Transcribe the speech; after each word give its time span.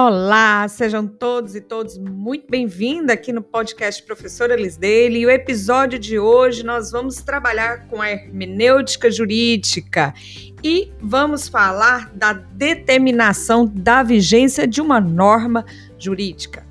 Olá, 0.00 0.68
sejam 0.68 1.08
todos 1.08 1.56
e 1.56 1.60
todos 1.60 1.98
muito 1.98 2.46
bem-vindos 2.48 3.10
aqui 3.10 3.32
no 3.32 3.42
podcast 3.42 4.00
Professora 4.04 4.54
Lisdale. 4.54 5.18
E 5.18 5.26
o 5.26 5.30
episódio 5.30 5.98
de 5.98 6.20
hoje 6.20 6.62
nós 6.62 6.92
vamos 6.92 7.16
trabalhar 7.16 7.88
com 7.88 8.00
a 8.00 8.08
hermenêutica 8.08 9.10
jurídica 9.10 10.14
e 10.62 10.92
vamos 11.00 11.48
falar 11.48 12.14
da 12.14 12.32
determinação 12.32 13.66
da 13.66 14.04
vigência 14.04 14.68
de 14.68 14.80
uma 14.80 15.00
norma 15.00 15.64
jurídica. 15.98 16.67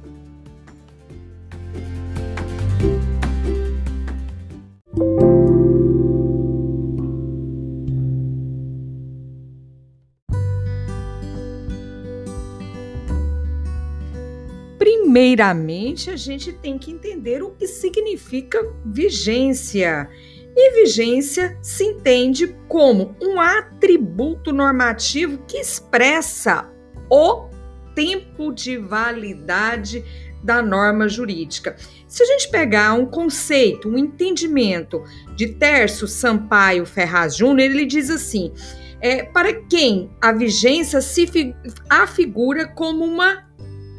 Primeiramente, 15.37 16.09
a 16.09 16.15
gente 16.15 16.51
tem 16.51 16.79
que 16.79 16.89
entender 16.89 17.43
o 17.43 17.51
que 17.51 17.67
significa 17.67 18.57
vigência. 18.83 20.09
E 20.55 20.81
vigência 20.81 21.55
se 21.61 21.83
entende 21.83 22.55
como 22.67 23.15
um 23.21 23.39
atributo 23.39 24.51
normativo 24.51 25.37
que 25.47 25.59
expressa 25.59 26.67
o 27.07 27.49
tempo 27.93 28.51
de 28.51 28.79
validade 28.79 30.03
da 30.43 30.59
norma 30.63 31.07
jurídica. 31.07 31.75
Se 32.07 32.23
a 32.23 32.25
gente 32.25 32.49
pegar 32.49 32.93
um 32.93 33.05
conceito, 33.05 33.87
um 33.87 33.95
entendimento 33.95 35.03
de 35.35 35.49
Terço 35.49 36.07
Sampaio 36.07 36.83
Ferraz 36.83 37.35
Júnior, 37.35 37.69
ele 37.69 37.85
diz 37.85 38.09
assim: 38.09 38.51
é, 38.99 39.21
para 39.21 39.53
quem 39.53 40.09
a 40.19 40.31
vigência 40.31 40.99
se 40.99 41.53
afigura 41.87 42.67
como 42.67 43.05
uma 43.05 43.46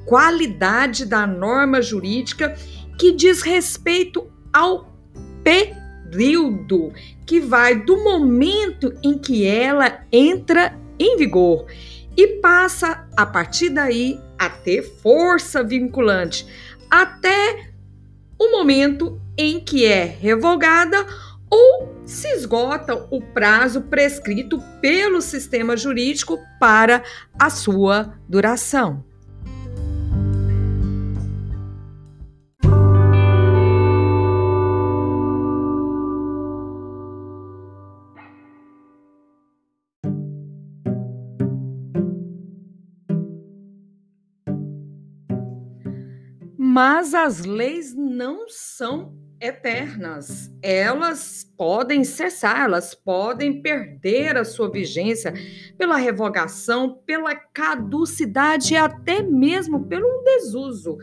qualidade 0.08 1.04
da 1.04 1.26
norma 1.26 1.82
jurídica 1.82 2.56
que 2.98 3.12
diz 3.12 3.42
respeito 3.42 4.26
ao 4.50 4.90
período 5.44 6.94
que 7.26 7.38
vai 7.40 7.74
do 7.74 8.02
momento 8.02 8.94
em 9.02 9.18
que 9.18 9.46
ela 9.46 10.00
entra 10.10 10.74
em 10.98 11.18
vigor 11.18 11.66
e 12.16 12.26
passa 12.40 13.06
a 13.14 13.26
partir 13.26 13.68
daí 13.68 14.18
a 14.38 14.48
ter 14.48 14.82
força 14.82 15.62
vinculante 15.62 16.46
até 16.90 17.68
o 18.38 18.50
momento 18.50 19.20
em 19.36 19.60
que 19.60 19.84
é 19.84 20.04
revogada 20.04 21.06
ou 21.50 22.02
se 22.06 22.28
esgota 22.28 23.06
o 23.10 23.20
prazo 23.20 23.82
prescrito 23.82 24.58
pelo 24.80 25.20
sistema 25.20 25.76
jurídico 25.76 26.38
para 26.58 27.02
a 27.38 27.50
sua 27.50 28.14
duração. 28.26 29.07
Mas 46.80 47.12
as 47.12 47.44
leis 47.44 47.92
não 47.92 48.48
são 48.48 49.12
eternas. 49.40 50.48
Elas 50.62 51.42
podem 51.56 52.04
cessar, 52.04 52.66
elas 52.66 52.94
podem 52.94 53.60
perder 53.60 54.36
a 54.36 54.44
sua 54.44 54.70
vigência 54.70 55.34
pela 55.76 55.96
revogação, 55.96 57.02
pela 57.04 57.34
caducidade 57.34 58.74
e 58.74 58.76
até 58.76 59.24
mesmo 59.24 59.88
pelo 59.88 60.22
desuso. 60.22 60.98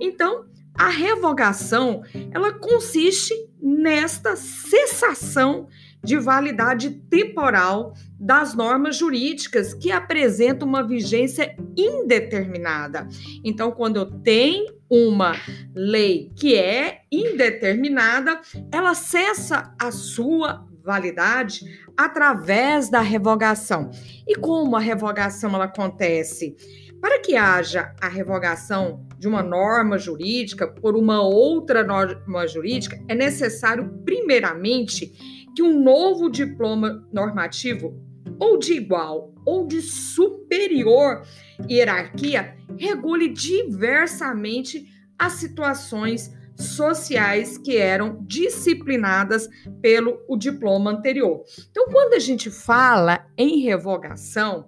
Então, 0.00 0.46
a 0.76 0.88
revogação, 0.88 2.02
ela 2.32 2.52
consiste 2.52 3.32
nesta 3.62 4.34
cessação 4.34 5.68
de 6.02 6.16
validade 6.16 6.90
temporal 7.10 7.94
das 8.18 8.54
normas 8.54 8.96
jurídicas 8.96 9.74
que 9.74 9.92
apresentam 9.92 10.66
uma 10.66 10.86
vigência 10.86 11.54
indeterminada. 11.76 13.08
Então, 13.44 13.70
quando 13.70 13.96
eu 13.96 14.06
tenho 14.06 14.72
uma 14.88 15.32
lei 15.74 16.32
que 16.36 16.56
é 16.56 17.02
indeterminada, 17.12 18.40
ela 18.72 18.94
cessa 18.94 19.74
a 19.80 19.92
sua 19.92 20.66
validade 20.82 21.60
através 21.96 22.90
da 22.90 23.00
revogação. 23.00 23.90
E 24.26 24.34
como 24.34 24.76
a 24.76 24.80
revogação 24.80 25.54
ela 25.54 25.64
acontece? 25.64 26.56
Para 27.00 27.20
que 27.20 27.36
haja 27.36 27.94
a 28.00 28.08
revogação 28.08 29.06
de 29.18 29.26
uma 29.28 29.42
norma 29.42 29.96
jurídica 29.96 30.66
por 30.66 30.96
uma 30.96 31.22
outra 31.22 31.82
norma 31.82 32.46
jurídica, 32.46 33.02
é 33.08 33.14
necessário, 33.14 34.02
primeiramente, 34.04 35.39
que 35.60 35.62
um 35.62 35.78
novo 35.78 36.30
diploma 36.30 37.06
normativo, 37.12 37.94
ou 38.38 38.58
de 38.58 38.72
igual 38.72 39.34
ou 39.44 39.66
de 39.66 39.82
superior 39.82 41.22
hierarquia, 41.68 42.56
regule 42.78 43.28
diversamente 43.28 44.86
as 45.18 45.34
situações 45.34 46.32
sociais 46.56 47.58
que 47.58 47.76
eram 47.76 48.24
disciplinadas 48.26 49.48
pelo 49.82 50.18
o 50.26 50.36
diploma 50.38 50.92
anterior. 50.92 51.44
Então, 51.70 51.88
quando 51.88 52.14
a 52.14 52.18
gente 52.18 52.50
fala 52.50 53.26
em 53.36 53.60
revogação, 53.60 54.66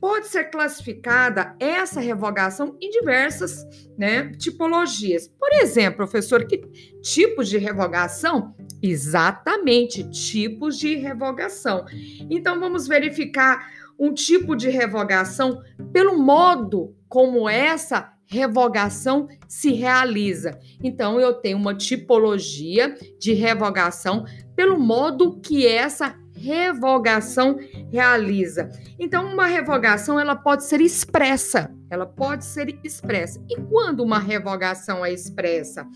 pode 0.00 0.26
ser 0.26 0.44
classificada 0.44 1.56
essa 1.58 2.00
revogação 2.00 2.76
em 2.80 2.90
diversas 2.90 3.64
né, 3.96 4.30
tipologias. 4.32 5.28
Por 5.28 5.52
exemplo, 5.54 5.96
professor, 5.96 6.46
que 6.46 6.58
tipos 7.00 7.48
de 7.48 7.58
revogação? 7.58 8.54
Exatamente, 8.88 10.08
tipos 10.10 10.78
de 10.78 10.94
revogação. 10.96 11.84
Então, 12.30 12.60
vamos 12.60 12.86
verificar 12.86 13.70
um 13.98 14.12
tipo 14.12 14.54
de 14.54 14.68
revogação 14.68 15.62
pelo 15.92 16.18
modo 16.18 16.94
como 17.08 17.48
essa 17.48 18.12
revogação 18.26 19.28
se 19.48 19.72
realiza. 19.72 20.58
Então, 20.82 21.20
eu 21.20 21.34
tenho 21.34 21.56
uma 21.56 21.74
tipologia 21.74 22.94
de 23.18 23.32
revogação 23.32 24.24
pelo 24.54 24.78
modo 24.78 25.40
que 25.40 25.66
essa 25.66 26.16
revogação 26.36 27.58
realiza. 27.90 28.70
Então, 28.98 29.32
uma 29.32 29.46
revogação 29.46 30.20
ela 30.20 30.36
pode 30.36 30.64
ser 30.64 30.80
expressa, 30.80 31.74
ela 31.90 32.06
pode 32.06 32.44
ser 32.44 32.78
expressa. 32.84 33.42
E 33.48 33.56
quando 33.56 34.02
uma 34.02 34.18
revogação 34.18 35.04
é 35.04 35.12
expressa? 35.12 35.86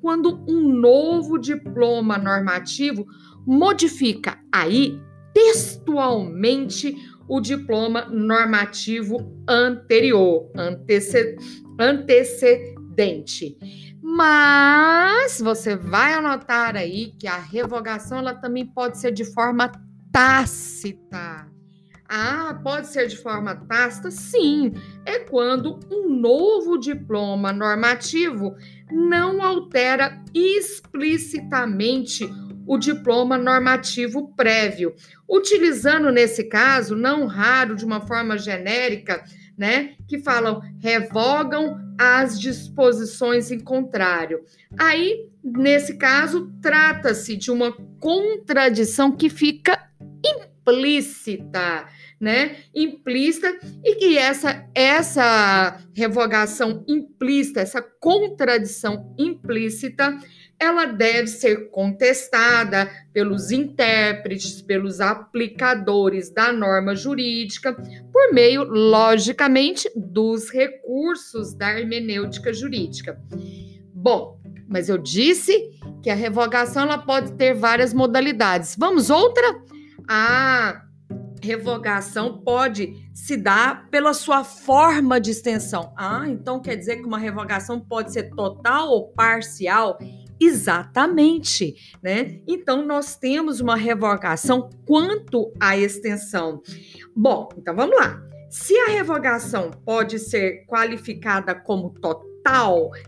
Quando 0.00 0.44
um 0.48 0.68
novo 0.68 1.38
diploma 1.38 2.16
normativo 2.16 3.06
modifica 3.46 4.38
aí 4.52 5.00
textualmente 5.34 6.96
o 7.28 7.40
diploma 7.40 8.06
normativo 8.06 9.18
anterior, 9.48 10.50
antece, 10.56 11.36
antecedente. 11.78 13.56
Mas 14.02 15.40
você 15.40 15.76
vai 15.76 16.14
anotar 16.14 16.74
aí 16.76 17.12
que 17.18 17.28
a 17.28 17.38
revogação 17.38 18.18
ela 18.18 18.34
também 18.34 18.66
pode 18.66 18.98
ser 18.98 19.12
de 19.12 19.24
forma 19.24 19.70
tácita. 20.12 21.49
Ah, 22.12 22.58
pode 22.60 22.88
ser 22.88 23.06
de 23.06 23.16
forma 23.16 23.54
tácita? 23.54 24.10
Sim, 24.10 24.72
é 25.06 25.20
quando 25.20 25.78
um 25.88 26.08
novo 26.08 26.76
diploma 26.76 27.52
normativo 27.52 28.56
não 28.90 29.40
altera 29.40 30.20
explicitamente 30.34 32.28
o 32.66 32.76
diploma 32.76 33.38
normativo 33.38 34.34
prévio, 34.34 34.92
utilizando 35.28 36.10
nesse 36.10 36.42
caso, 36.48 36.96
não 36.96 37.26
raro 37.26 37.76
de 37.76 37.84
uma 37.84 38.00
forma 38.00 38.36
genérica, 38.36 39.22
né, 39.56 39.94
que 40.08 40.18
falam 40.18 40.60
revogam 40.80 41.78
as 41.96 42.40
disposições 42.40 43.52
em 43.52 43.60
contrário. 43.60 44.40
Aí, 44.76 45.28
nesse 45.44 45.96
caso, 45.96 46.52
trata-se 46.60 47.36
de 47.36 47.52
uma 47.52 47.70
contradição 48.00 49.12
que 49.12 49.30
fica 49.30 49.88
implícita, 50.24 51.86
né? 52.20 52.56
Implícita 52.74 53.58
e 53.82 53.94
que 53.94 54.18
essa 54.18 54.68
essa 54.74 55.80
revogação 55.94 56.84
implícita, 56.86 57.60
essa 57.60 57.80
contradição 57.80 59.14
implícita, 59.18 60.18
ela 60.60 60.84
deve 60.84 61.26
ser 61.26 61.70
contestada 61.70 62.90
pelos 63.14 63.50
intérpretes, 63.50 64.60
pelos 64.60 65.00
aplicadores 65.00 66.30
da 66.30 66.52
norma 66.52 66.94
jurídica, 66.94 67.72
por 68.12 68.34
meio, 68.34 68.64
logicamente, 68.64 69.90
dos 69.96 70.50
recursos 70.50 71.54
da 71.54 71.80
hermenêutica 71.80 72.52
jurídica. 72.52 73.18
Bom, 73.94 74.38
mas 74.68 74.90
eu 74.90 74.98
disse 74.98 75.70
que 76.02 76.10
a 76.10 76.14
revogação 76.14 76.82
ela 76.82 76.98
pode 76.98 77.32
ter 77.32 77.54
várias 77.54 77.94
modalidades. 77.94 78.76
Vamos 78.78 79.08
outra? 79.08 79.62
Ah, 80.06 80.82
revogação 81.42 82.38
pode 82.38 83.10
se 83.14 83.36
dar 83.36 83.88
pela 83.90 84.12
sua 84.14 84.44
forma 84.44 85.20
de 85.20 85.30
extensão. 85.30 85.92
Ah, 85.96 86.24
então 86.28 86.60
quer 86.60 86.76
dizer 86.76 86.96
que 86.96 87.06
uma 87.06 87.18
revogação 87.18 87.80
pode 87.80 88.12
ser 88.12 88.30
total 88.30 88.88
ou 88.88 89.08
parcial? 89.08 89.98
Exatamente, 90.40 91.74
né? 92.02 92.40
Então 92.46 92.84
nós 92.86 93.16
temos 93.16 93.60
uma 93.60 93.76
revogação 93.76 94.70
quanto 94.86 95.52
à 95.60 95.76
extensão. 95.76 96.62
Bom, 97.14 97.48
então 97.58 97.76
vamos 97.76 97.96
lá. 97.96 98.22
Se 98.48 98.76
a 98.78 98.88
revogação 98.88 99.70
pode 99.84 100.18
ser 100.18 100.64
qualificada 100.66 101.54
como 101.54 101.90
total, 101.90 102.29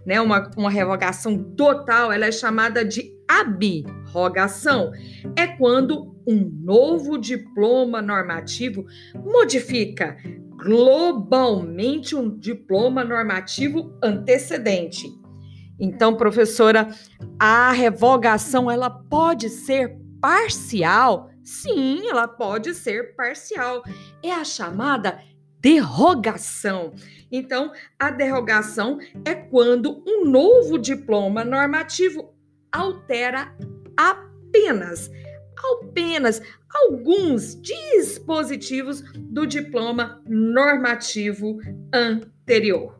né, 0.06 0.20
uma, 0.20 0.50
uma 0.56 0.70
revogação 0.70 1.42
total, 1.54 2.12
ela 2.12 2.26
é 2.26 2.32
chamada 2.32 2.84
de 2.84 3.12
abrogação. 3.28 4.92
É 5.36 5.46
quando 5.46 6.14
um 6.26 6.50
novo 6.62 7.18
diploma 7.18 8.00
normativo 8.00 8.84
modifica 9.14 10.16
globalmente 10.56 12.14
um 12.14 12.38
diploma 12.38 13.02
normativo 13.02 13.98
antecedente. 14.02 15.08
Então, 15.80 16.16
professora, 16.16 16.88
a 17.38 17.72
revogação 17.72 18.70
ela 18.70 18.88
pode 18.88 19.48
ser 19.48 19.96
parcial? 20.20 21.28
Sim, 21.42 22.08
ela 22.08 22.28
pode 22.28 22.72
ser 22.74 23.16
parcial. 23.16 23.82
É 24.22 24.32
a 24.32 24.44
chamada 24.44 25.18
derrogação. 25.60 26.92
Então, 27.32 27.72
a 27.98 28.10
derrogação 28.10 28.98
é 29.24 29.34
quando 29.34 30.04
um 30.06 30.26
novo 30.26 30.78
diploma 30.78 31.42
normativo 31.42 32.34
altera 32.70 33.56
apenas 33.96 35.10
apenas 35.62 36.42
alguns 36.68 37.60
dispositivos 37.60 39.02
do 39.16 39.46
diploma 39.46 40.22
normativo 40.26 41.58
anterior. 41.92 42.98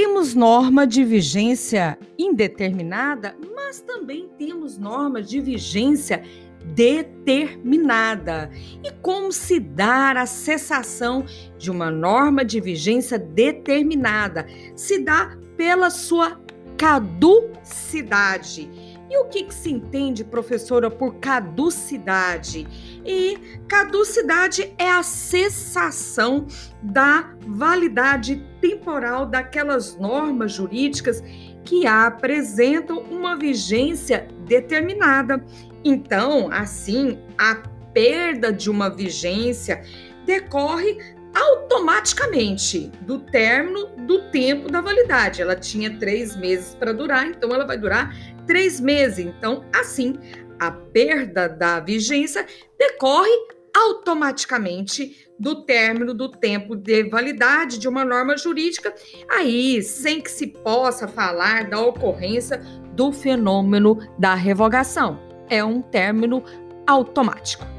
Temos 0.00 0.32
norma 0.32 0.86
de 0.86 1.02
vigência 1.02 1.98
indeterminada, 2.16 3.34
mas 3.52 3.80
também 3.80 4.28
temos 4.38 4.78
norma 4.78 5.20
de 5.20 5.40
vigência 5.40 6.22
determinada. 6.66 8.48
E 8.84 8.92
como 9.02 9.32
se 9.32 9.58
dar 9.58 10.16
a 10.16 10.24
cessação 10.24 11.26
de 11.58 11.68
uma 11.68 11.90
norma 11.90 12.44
de 12.44 12.60
vigência 12.60 13.18
determinada? 13.18 14.46
Se 14.76 15.00
dá 15.00 15.36
pela 15.56 15.90
sua 15.90 16.40
caducidade. 16.76 18.70
E 19.10 19.18
o 19.18 19.24
que, 19.24 19.44
que, 19.44 19.54
se 19.54 19.70
entende, 19.70 20.22
professora, 20.22 20.90
por 20.90 21.14
caducidade? 21.16 22.66
E 23.04 23.38
caducidade 23.66 24.74
é 24.76 24.90
a 24.90 25.02
cessação 25.02 26.46
da 26.82 27.30
validade 27.46 28.44
temporal 28.60 29.24
daquelas 29.24 29.96
normas 29.96 30.52
jurídicas 30.52 31.22
que 31.64 31.86
apresentam 31.86 32.98
uma 33.00 33.36
vigência 33.36 34.28
determinada. 34.46 35.42
Então, 35.84 36.50
assim, 36.50 37.18
a 37.38 37.62
perda 37.92 38.52
de 38.52 38.70
uma 38.70 38.90
vigência 38.90 39.82
decorre 40.26 40.98
automaticamente 41.34 42.90
do 43.02 43.20
término 43.20 43.86
do 44.06 44.30
tempo 44.30 44.70
da 44.70 44.80
validade. 44.80 45.40
Ela 45.40 45.54
tinha 45.54 45.98
três 45.98 46.36
meses 46.36 46.74
para 46.74 46.92
durar, 46.92 47.26
então 47.26 47.50
ela 47.54 47.66
vai 47.66 47.78
durar 47.78 48.14
três 48.48 48.80
meses. 48.80 49.26
Então, 49.26 49.64
assim, 49.72 50.14
a 50.58 50.72
perda 50.72 51.48
da 51.48 51.78
vigência 51.78 52.44
decorre 52.76 53.30
automaticamente 53.76 55.28
do 55.38 55.64
término 55.64 56.12
do 56.12 56.28
tempo 56.28 56.74
de 56.74 57.04
validade 57.04 57.78
de 57.78 57.86
uma 57.86 58.04
norma 58.04 58.36
jurídica, 58.36 58.92
aí 59.30 59.80
sem 59.82 60.20
que 60.20 60.30
se 60.30 60.48
possa 60.48 61.06
falar 61.06 61.68
da 61.70 61.80
ocorrência 61.80 62.60
do 62.94 63.12
fenômeno 63.12 63.98
da 64.18 64.34
revogação. 64.34 65.20
É 65.48 65.62
um 65.62 65.80
término 65.80 66.42
automático. 66.86 67.77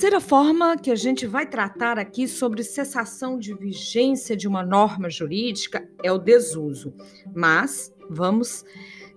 Terceira 0.00 0.18
forma 0.18 0.78
que 0.78 0.90
a 0.90 0.96
gente 0.96 1.26
vai 1.26 1.44
tratar 1.44 1.98
aqui 1.98 2.26
sobre 2.26 2.64
cessação 2.64 3.38
de 3.38 3.52
vigência 3.52 4.34
de 4.34 4.48
uma 4.48 4.64
norma 4.64 5.10
jurídica 5.10 5.86
é 6.02 6.10
o 6.10 6.16
desuso. 6.16 6.94
Mas 7.34 7.92
vamos 8.08 8.64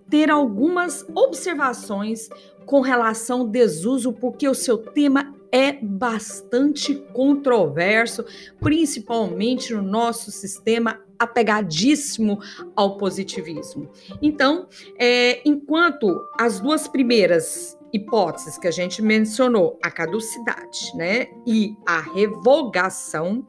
ter 0.10 0.30
algumas 0.30 1.06
observações 1.16 2.28
com 2.66 2.82
relação 2.82 3.40
ao 3.40 3.48
desuso, 3.48 4.12
porque 4.12 4.46
o 4.46 4.54
seu 4.54 4.78
tema 4.78 5.34
é 5.54 5.72
bastante 5.72 6.96
controverso, 7.14 8.26
principalmente 8.60 9.74
no 9.74 9.82
nosso 9.82 10.32
sistema 10.32 11.00
apegadíssimo 11.18 12.40
ao 12.76 12.98
positivismo. 12.98 13.90
Então, 14.22 14.68
é, 15.00 15.42
enquanto 15.48 16.08
as 16.40 16.60
duas 16.60 16.88
primeiras 16.88 17.78
hipóteses 17.94 18.58
que 18.58 18.68
a 18.68 18.72
gente 18.72 19.02
mencionou, 19.02 19.80
a 19.84 19.92
caducidade, 19.92 20.96
né, 20.96 21.28
e 21.46 21.76
a 21.86 22.00
revogação, 22.00 23.46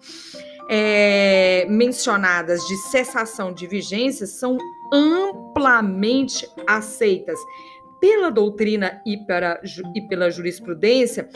é, 0.68 1.66
mencionadas 1.68 2.66
de 2.66 2.76
cessação 2.76 3.52
de 3.52 3.66
vigência 3.66 4.26
são 4.26 4.56
amplamente 4.92 6.48
aceitas 6.66 7.38
pela 8.04 8.30
doutrina 8.30 9.00
e, 9.06 9.16
para, 9.16 9.62
e 9.94 10.02
pela 10.02 10.30
jurisprudência, 10.30 11.26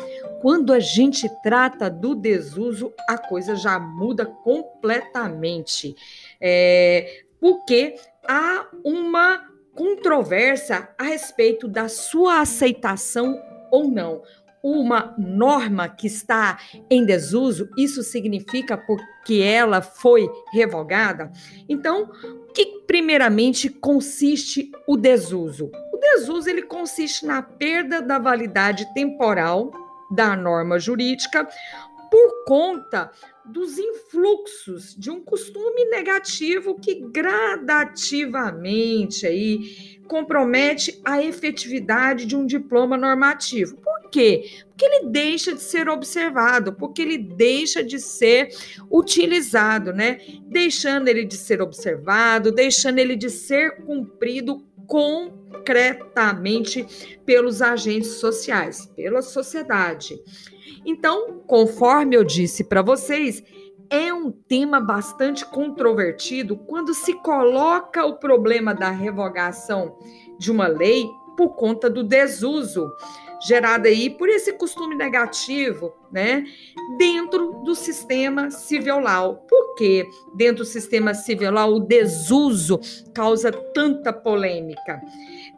quando 0.42 0.70
a 0.70 0.78
gente 0.78 1.26
trata 1.42 1.88
do 1.88 2.14
desuso, 2.14 2.92
a 3.08 3.16
coisa 3.16 3.56
já 3.56 3.80
muda 3.80 4.26
completamente. 4.26 5.96
É, 6.38 7.22
porque 7.40 7.94
há 8.22 8.66
uma 8.84 9.48
controvérsia 9.74 10.90
a 10.98 11.04
respeito 11.04 11.66
da 11.66 11.88
sua 11.88 12.42
aceitação 12.42 13.42
ou 13.70 13.88
não. 13.88 14.20
Uma 14.62 15.14
norma 15.16 15.88
que 15.88 16.06
está 16.06 16.58
em 16.90 17.02
desuso, 17.02 17.70
isso 17.78 18.02
significa 18.02 18.76
porque 18.76 19.40
ela 19.40 19.80
foi 19.80 20.28
revogada? 20.52 21.32
Então, 21.66 22.10
que 22.52 22.82
primeiramente 22.86 23.70
consiste 23.70 24.70
o 24.86 24.98
desuso? 24.98 25.70
O 25.98 26.00
desuso 26.00 26.48
ele 26.48 26.62
consiste 26.62 27.26
na 27.26 27.42
perda 27.42 28.00
da 28.00 28.20
validade 28.20 28.94
temporal 28.94 29.72
da 30.08 30.36
norma 30.36 30.78
jurídica 30.78 31.48
por 32.08 32.44
conta 32.46 33.10
dos 33.44 33.76
influxos 33.78 34.94
de 34.96 35.10
um 35.10 35.20
costume 35.20 35.86
negativo 35.86 36.78
que 36.78 37.00
gradativamente 37.10 39.26
aí 39.26 39.98
compromete 40.06 41.00
a 41.04 41.20
efetividade 41.20 42.26
de 42.26 42.36
um 42.36 42.46
diploma 42.46 42.96
normativo. 42.96 43.76
Por 43.78 44.08
quê? 44.08 44.48
Porque 44.68 44.84
ele 44.84 45.08
deixa 45.08 45.52
de 45.52 45.60
ser 45.60 45.88
observado, 45.88 46.74
porque 46.74 47.02
ele 47.02 47.18
deixa 47.18 47.82
de 47.82 47.98
ser 47.98 48.50
utilizado, 48.88 49.92
né? 49.92 50.20
Deixando 50.46 51.08
ele 51.08 51.24
de 51.24 51.36
ser 51.36 51.60
observado, 51.60 52.52
deixando 52.52 53.00
ele 53.00 53.16
de 53.16 53.28
ser 53.28 53.84
cumprido 53.84 54.64
concretamente 55.50 57.18
pelos 57.24 57.62
agentes 57.62 58.12
sociais, 58.12 58.86
pela 58.96 59.22
sociedade. 59.22 60.18
Então, 60.84 61.40
conforme 61.46 62.16
eu 62.16 62.24
disse 62.24 62.64
para 62.64 62.82
vocês, 62.82 63.42
é 63.90 64.12
um 64.12 64.30
tema 64.30 64.80
bastante 64.80 65.44
controvertido 65.44 66.56
quando 66.56 66.92
se 66.94 67.14
coloca 67.14 68.04
o 68.04 68.18
problema 68.18 68.74
da 68.74 68.90
revogação 68.90 69.96
de 70.38 70.50
uma 70.50 70.66
lei 70.66 71.08
por 71.36 71.50
conta 71.50 71.88
do 71.88 72.02
desuso 72.02 72.90
gerado 73.40 73.88
aí 73.88 74.10
por 74.10 74.28
esse 74.28 74.52
costume 74.52 74.94
negativo, 74.94 75.94
né, 76.10 76.44
dentro 76.96 77.62
do 77.64 77.74
sistema 77.74 78.50
civilal. 78.50 79.44
Por 79.48 79.74
que 79.76 80.06
dentro 80.34 80.64
do 80.64 80.68
sistema 80.68 81.14
civilal 81.14 81.74
o 81.74 81.80
desuso 81.80 82.80
causa 83.14 83.52
tanta 83.52 84.12
polêmica? 84.12 85.00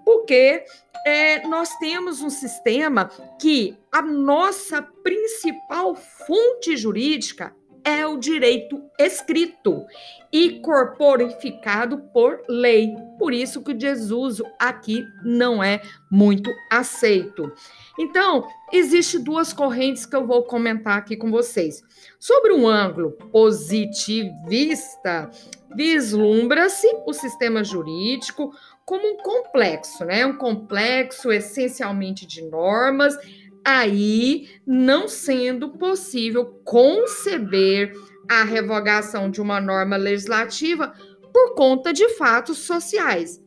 Porque 0.04 0.64
é, 1.06 1.46
nós 1.46 1.70
temos 1.78 2.20
um 2.20 2.30
sistema 2.30 3.10
que 3.40 3.76
a 3.90 4.02
nossa 4.02 4.82
principal 4.82 5.94
fonte 5.94 6.76
jurídica 6.76 7.54
é 7.84 8.06
o 8.06 8.16
direito 8.18 8.82
escrito 8.98 9.84
e 10.32 10.60
corporificado 10.60 11.98
por 12.12 12.42
lei. 12.48 12.94
Por 13.18 13.32
isso 13.32 13.62
que 13.62 13.72
o 13.72 13.76
desuso 13.76 14.44
aqui 14.58 15.04
não 15.24 15.62
é 15.62 15.82
muito 16.10 16.50
aceito. 16.70 17.52
Então, 17.98 18.46
existe 18.72 19.18
duas 19.18 19.52
correntes 19.52 20.06
que 20.06 20.16
eu 20.16 20.26
vou 20.26 20.44
comentar 20.44 20.96
aqui 20.96 21.16
com 21.16 21.30
vocês. 21.30 21.82
Sobre 22.18 22.52
um 22.52 22.66
ângulo 22.66 23.12
positivista, 23.32 25.30
vislumbra-se 25.74 26.88
o 27.06 27.12
sistema 27.12 27.62
jurídico 27.62 28.52
como 28.84 29.06
um 29.06 29.16
complexo, 29.18 30.04
né? 30.04 30.26
Um 30.26 30.36
complexo 30.36 31.30
essencialmente 31.30 32.26
de 32.26 32.42
normas 32.42 33.16
aí 33.64 34.48
não 34.66 35.08
sendo 35.08 35.70
possível 35.70 36.44
conceber 36.64 37.94
a 38.28 38.44
revogação 38.44 39.30
de 39.30 39.40
uma 39.40 39.60
norma 39.60 39.96
legislativa 39.96 40.92
por 41.32 41.54
conta 41.54 41.92
de 41.92 42.08
fatos 42.10 42.58
sociais. 42.58 43.42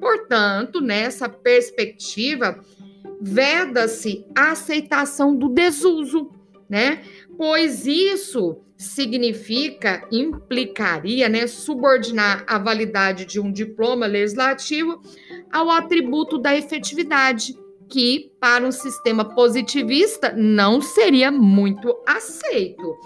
Portanto, 0.00 0.80
nessa 0.80 1.28
perspectiva, 1.28 2.62
veda-se 3.20 4.26
a 4.36 4.52
aceitação 4.52 5.36
do 5.36 5.48
desuso, 5.48 6.30
né? 6.68 7.02
Pois 7.36 7.86
isso 7.86 8.60
significa, 8.76 10.06
implicaria, 10.12 11.28
né, 11.28 11.46
subordinar 11.46 12.44
a 12.46 12.58
validade 12.58 13.24
de 13.24 13.40
um 13.40 13.50
diploma 13.50 14.06
legislativo 14.06 15.00
ao 15.50 15.70
atributo 15.70 16.36
da 16.36 16.54
efetividade 16.54 17.56
que 17.88 18.32
para 18.40 18.66
um 18.66 18.72
sistema 18.72 19.24
positivista 19.24 20.32
não 20.32 20.80
seria 20.80 21.30
muito 21.30 21.96
aceito. 22.06 22.96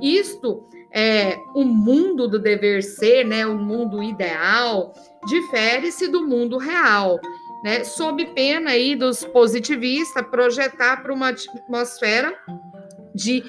Isto 0.00 0.68
é 0.92 1.38
o 1.54 1.64
mundo 1.64 2.26
do 2.28 2.38
dever 2.38 2.82
ser, 2.82 3.24
né, 3.24 3.46
o 3.46 3.56
mundo 3.56 4.02
ideal, 4.02 4.92
difere-se 5.26 6.08
do 6.08 6.26
mundo 6.26 6.58
real, 6.58 7.18
né? 7.62 7.84
Sob 7.84 8.24
pena 8.26 8.70
aí 8.70 8.96
dos 8.96 9.24
positivistas 9.24 10.26
projetar 10.28 11.02
para 11.02 11.12
uma 11.12 11.28
atmosfera 11.28 12.34
de 13.14 13.44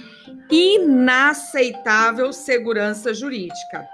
inaceitável 0.50 2.34
segurança 2.34 3.14
jurídica. 3.14 3.88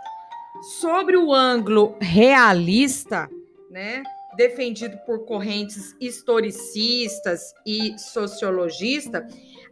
Sobre 0.80 1.16
o 1.16 1.34
ângulo 1.34 1.96
realista, 2.02 3.30
né? 3.70 4.02
Defendido 4.38 4.98
por 5.06 5.26
correntes 5.26 5.96
historicistas 6.00 7.54
e 7.66 7.98
sociologistas, 7.98 9.24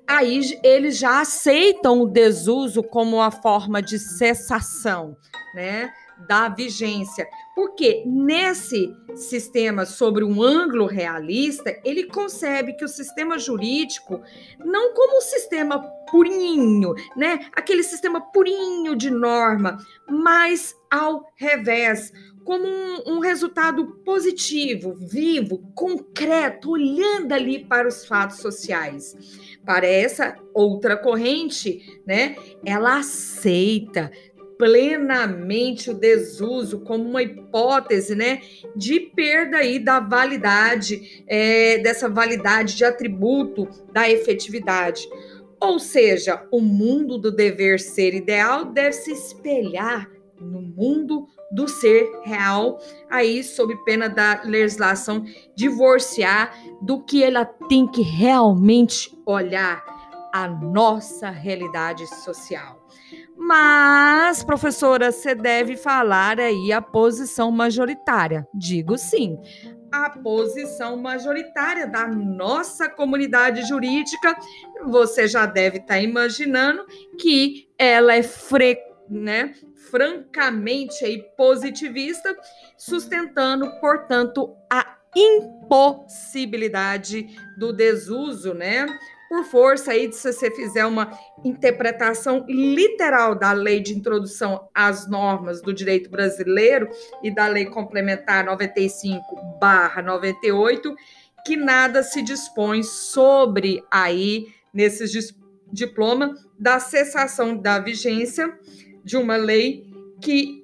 aí 0.08 0.60
eles 0.64 0.98
já 0.98 1.22
aceitam 1.22 2.02
o 2.02 2.08
desuso 2.08 2.84
como 2.84 3.18
uma 3.18 3.32
forma 3.32 3.82
de 3.82 3.98
cessação, 3.98 5.16
né? 5.54 5.94
Da 6.28 6.50
vigência. 6.50 7.28
Porque 7.54 8.04
nesse 8.06 8.94
sistema 9.16 9.86
sobre 9.86 10.24
um 10.24 10.42
ângulo 10.42 10.86
realista, 10.86 11.78
ele 11.84 12.06
concebe 12.06 12.74
que 12.74 12.84
o 12.84 12.90
sistema 12.90 13.38
jurídico, 13.38 14.22
não 14.60 14.94
como 14.94 15.18
um 15.18 15.22
sistema 15.22 15.80
purinho, 16.10 16.94
né? 17.16 17.48
Aquele 17.54 17.84
sistema 17.84 18.20
purinho 18.20 18.96
de 18.96 19.10
norma, 19.10 19.78
mas 20.08 20.76
ao 20.90 21.26
revés, 21.36 22.12
como 22.46 22.66
um, 22.68 23.16
um, 23.16 23.20
resultado 23.20 23.86
positivo, 24.06 24.94
vivo, 24.94 25.72
concreto, 25.74 26.72
olhando 26.72 27.34
ali 27.34 27.66
para 27.66 27.88
os 27.88 28.06
fatos 28.06 28.38
sociais. 28.38 29.16
Para 29.66 29.88
essa 29.88 30.38
outra 30.54 30.96
corrente, 30.96 32.00
né, 32.06 32.36
ela 32.64 33.00
aceita 33.00 34.12
plenamente 34.58 35.90
o 35.90 35.94
desuso 35.94 36.80
como 36.82 37.04
uma 37.04 37.24
hipótese, 37.24 38.16
né, 38.16 38.42
de 38.76 39.00
perda 39.00 39.58
aí 39.58 39.80
da 39.80 40.00
validade, 40.00 41.24
é, 41.28 41.78
dessa 41.80 42.10
validade 42.10 42.76
de 42.76 42.86
atributo 42.86 43.68
da 43.92 44.10
efetividade. 44.10 45.08
Ou 45.60 45.80
seja, 45.80 46.46
o 46.52 46.62
mundo 46.62 47.18
do 47.18 47.32
dever 47.32 47.80
ser 47.80 48.14
ideal 48.14 48.66
deve 48.66 48.94
se 48.94 49.12
espelhar 49.12 50.10
no 50.40 50.62
mundo 50.62 51.28
do 51.52 51.68
ser 51.68 52.12
real, 52.24 52.80
aí 53.10 53.44
sob 53.44 53.76
pena 53.86 54.10
da 54.10 54.42
legislação 54.44 55.24
divorciar 55.56 56.54
do 56.82 57.02
que 57.04 57.24
ela 57.24 57.46
tem 57.46 57.88
que 57.88 58.02
realmente 58.02 59.18
olhar 59.26 59.84
a 60.34 60.50
nossa 60.50 61.30
realidade 61.30 62.06
social. 62.08 62.86
Mas, 63.48 64.44
professora, 64.44 65.12
você 65.12 65.36
deve 65.36 65.78
falar 65.78 66.40
aí 66.40 66.72
a 66.72 66.82
posição 66.82 67.52
majoritária. 67.52 68.48
Digo 68.52 68.98
sim. 68.98 69.38
A 69.92 70.10
posição 70.10 70.98
majoritária 70.98 71.86
da 71.86 72.08
nossa 72.08 72.90
comunidade 72.90 73.62
jurídica, 73.68 74.36
você 74.88 75.28
já 75.28 75.46
deve 75.46 75.78
estar 75.78 75.94
tá 75.94 76.02
imaginando 76.02 76.88
que 77.20 77.70
ela 77.78 78.16
é 78.16 78.24
frequente 78.24 78.96
né, 79.08 79.54
francamente 79.92 81.06
aí 81.06 81.22
positivista, 81.38 82.36
sustentando, 82.76 83.70
portanto, 83.80 84.56
a 84.68 84.95
impossibilidade 85.16 87.28
do 87.58 87.72
desuso, 87.72 88.54
né? 88.54 88.86
Por 89.30 89.46
força 89.46 89.92
aí 89.92 90.12
se 90.12 90.30
você 90.32 90.52
fizer 90.52 90.86
uma 90.86 91.18
interpretação 91.44 92.46
literal 92.48 93.34
da 93.34 93.52
lei 93.54 93.80
de 93.80 93.94
introdução 93.94 94.70
às 94.74 95.10
normas 95.10 95.62
do 95.62 95.74
direito 95.74 96.10
brasileiro 96.10 96.90
e 97.24 97.34
da 97.34 97.48
lei 97.48 97.66
complementar 97.66 98.46
95/98, 98.46 100.94
que 101.46 101.58
nada 101.58 102.04
se 102.04 102.22
dispõe 102.22 102.84
sobre 102.84 103.82
aí 103.90 104.48
nesses 104.74 105.34
diploma 105.72 106.36
da 106.58 106.80
cessação 106.80 107.58
da 107.58 107.80
vigência 107.80 108.58
de 109.04 109.18
uma 109.18 109.36
lei 109.36 109.84
que, 110.22 110.64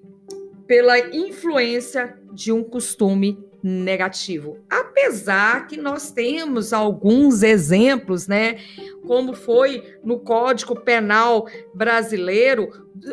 pela 0.68 0.98
influência 1.00 2.18
de 2.34 2.52
um 2.52 2.64
costume 2.64 3.38
negativo. 3.64 4.60
Apesar 4.70 5.68
que 5.68 5.78
nós 5.78 6.12
temos 6.12 6.74
alguns 6.74 7.44
exemplos, 7.44 8.28
né, 8.28 8.58
como 9.06 9.34
foi 9.34 9.84
no 10.04 10.20
Código 10.20 10.80
Penal 10.80 11.48
brasileiro 11.74 12.70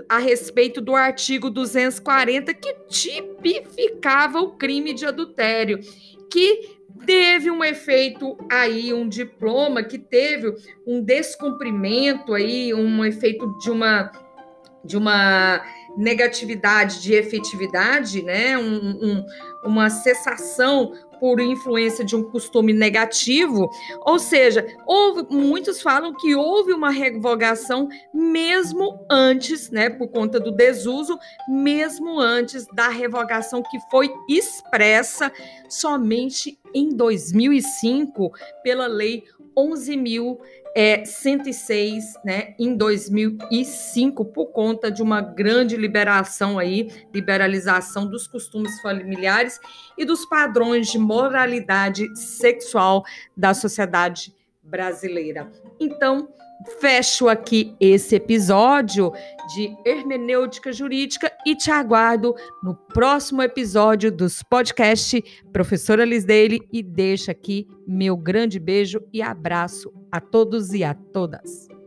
a 0.09 0.19
respeito 0.19 0.81
do 0.81 0.95
artigo 0.95 1.50
240 1.50 2.52
que 2.55 2.75
tipificava 2.88 4.40
o 4.40 4.52
crime 4.52 4.93
de 4.95 5.07
adultério, 5.07 5.81
que 6.31 6.78
teve 7.07 7.50
um 7.50 7.64
efeito 7.64 8.37
aí, 8.50 8.93
um 8.93 9.09
diploma 9.09 9.83
que 9.83 9.99
teve 9.99 10.55
um 10.87 11.02
descumprimento 11.02 12.35
aí, 12.35 12.75
um 12.75 13.05
efeito 13.05 13.59
de 13.59 13.71
uma 13.71 14.11
de 14.85 14.97
uma 14.97 15.61
negatividade 15.97 17.02
de 17.02 17.12
efetividade, 17.12 18.23
né? 18.23 18.57
Um, 18.57 18.76
um, 18.76 19.26
uma 19.64 19.90
cessação 19.90 20.92
por 21.18 21.40
influência 21.40 22.04
de 22.04 22.14
um 22.14 22.22
costume 22.22 22.72
negativo, 22.72 23.68
ou 24.02 24.18
seja, 24.18 24.66
houve, 24.86 25.26
muitos 25.30 25.82
falam 25.82 26.14
que 26.14 26.34
houve 26.34 26.72
uma 26.72 26.90
revogação 26.90 27.88
mesmo 28.14 29.04
antes, 29.10 29.70
né, 29.70 29.90
por 29.90 30.08
conta 30.08 30.38
do 30.38 30.52
desuso, 30.52 31.18
mesmo 31.48 32.20
antes 32.20 32.66
da 32.72 32.88
revogação 32.88 33.62
que 33.62 33.78
foi 33.90 34.12
expressa 34.28 35.32
somente 35.68 36.58
em 36.72 36.90
2005 36.90 38.30
pela 38.62 38.86
lei 38.86 39.24
11.000 39.56 40.38
é, 40.80 41.04
106 41.04 42.04
né, 42.25 42.54
em 42.56 42.76
2005, 42.76 44.26
por 44.26 44.52
conta 44.52 44.92
de 44.92 45.02
uma 45.02 45.20
grande 45.20 45.76
liberação 45.76 46.56
aí, 46.56 46.88
liberalização 47.12 48.08
dos 48.08 48.28
costumes 48.28 48.80
familiares 48.80 49.58
e 49.99 50.04
dos 50.04 50.25
padrões 50.25 50.87
de 50.87 50.97
moralidade 50.97 52.06
sexual 52.16 53.02
da 53.37 53.54
sociedade 53.54 54.32
brasileira. 54.62 55.50
Então, 55.80 56.28
fecho 56.80 57.28
aqui 57.28 57.74
esse 57.80 58.16
episódio 58.16 59.12
de 59.54 59.76
hermenêutica 59.84 60.72
jurídica 60.72 61.32
e 61.46 61.54
te 61.54 61.70
aguardo 61.70 62.34
no 62.62 62.74
próximo 62.74 63.42
episódio 63.42 64.10
dos 64.10 64.42
podcasts 64.42 65.22
Professora 65.52 66.04
Liz 66.04 66.24
Dele 66.24 66.60
e 66.72 66.82
deixa 66.82 67.32
aqui 67.32 67.66
meu 67.86 68.16
grande 68.16 68.58
beijo 68.58 69.00
e 69.12 69.22
abraço 69.22 69.92
a 70.10 70.20
todos 70.20 70.72
e 70.72 70.84
a 70.84 70.94
todas. 70.94 71.77